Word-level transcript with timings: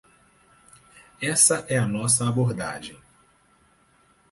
Essa 1.21 1.63
é 1.69 1.77
a 1.77 1.87
nossa 1.87 2.27
abordagem. 2.27 2.97